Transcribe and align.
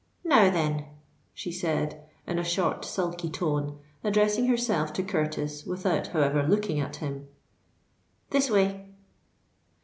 "Now 0.23 0.49
then," 0.49 0.85
she 1.31 1.51
said, 1.51 2.03
in 2.25 2.39
a 2.39 2.43
short, 2.43 2.85
sulky 2.85 3.29
tone, 3.29 3.77
addressing 4.03 4.47
herself 4.47 4.93
to 4.93 5.03
Curtis, 5.03 5.63
without 5.63 6.07
however 6.07 6.41
looking 6.41 6.79
at 6.79 6.95
him: 6.95 7.27
"this 8.31 8.49
way." 8.49 8.87